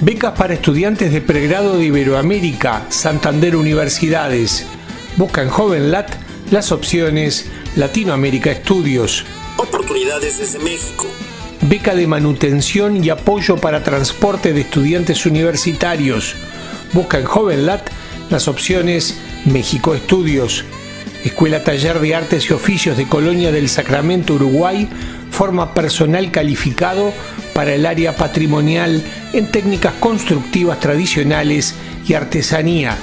[0.00, 4.64] Becas para estudiantes de pregrado de Iberoamérica, Santander Universidades.
[5.16, 6.08] Busca en JovenLat
[6.52, 9.24] las opciones Latinoamérica Estudios.
[9.56, 11.08] Oportunidades desde México.
[11.62, 16.36] Beca de manutención y apoyo para transporte de estudiantes universitarios.
[16.92, 17.90] Busca en JovenLat
[18.30, 20.64] las opciones México Estudios.
[21.24, 24.88] Escuela Taller de Artes y Oficios de Colonia del Sacramento, Uruguay,
[25.38, 27.12] forma personal calificado
[27.54, 29.00] para el área patrimonial
[29.32, 31.76] en técnicas constructivas tradicionales
[32.08, 32.96] y artesanía.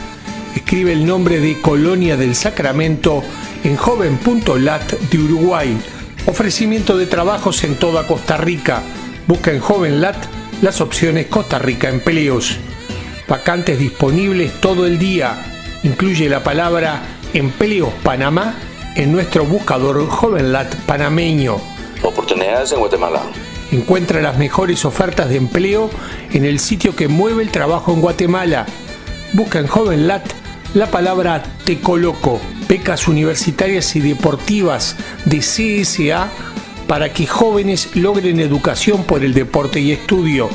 [0.53, 3.23] Escribe el nombre de Colonia del Sacramento
[3.63, 5.77] en joven.lat de Uruguay.
[6.25, 8.81] Ofrecimiento de trabajos en toda Costa Rica.
[9.27, 10.17] Busca en JovenLat
[10.61, 12.57] las opciones Costa Rica Empleos.
[13.29, 15.37] Vacantes disponibles todo el día.
[15.83, 17.01] Incluye la palabra
[17.33, 18.55] Empleos Panamá
[18.97, 21.74] en nuestro buscador JovenLat panameño.
[22.05, 23.21] Oportunidades en Guatemala.
[23.71, 25.89] Encuentra las mejores ofertas de empleo
[26.31, 28.67] en el sitio que mueve el trabajo en Guatemala.
[29.33, 30.23] Busca en JovenLat
[30.75, 32.39] la palabra Te Coloco,
[32.69, 36.29] becas universitarias y deportivas de CSA
[36.87, 40.49] para que jóvenes logren educación por el deporte y estudio.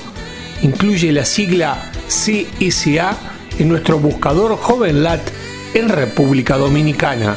[0.62, 3.16] Incluye la sigla CSA
[3.58, 5.20] en nuestro buscador JovenLat
[5.74, 7.36] en República Dominicana.